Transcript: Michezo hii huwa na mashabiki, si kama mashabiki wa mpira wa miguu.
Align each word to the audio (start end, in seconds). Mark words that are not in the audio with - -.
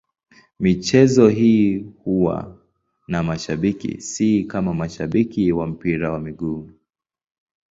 Michezo 0.59 1.27
hii 1.29 1.77
huwa 1.79 2.57
na 3.07 3.23
mashabiki, 3.23 4.01
si 4.01 4.43
kama 4.43 4.73
mashabiki 4.73 5.51
wa 5.51 5.67
mpira 5.67 6.11
wa 6.11 6.19
miguu. 6.19 6.69